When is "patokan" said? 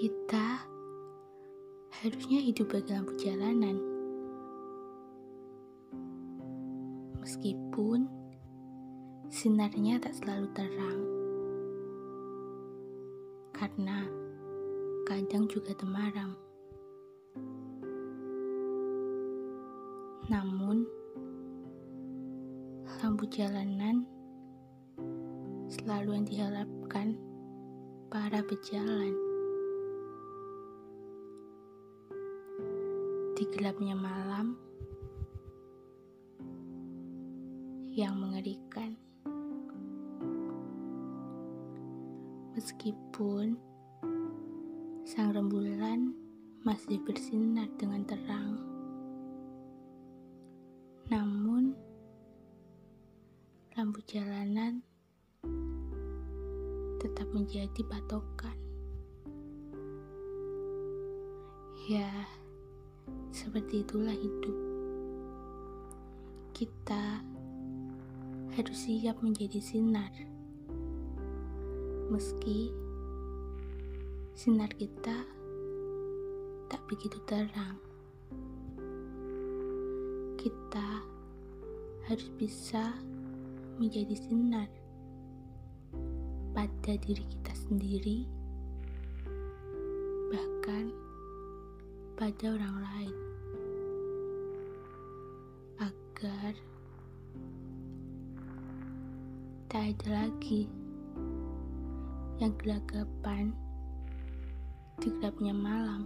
57.88-58.60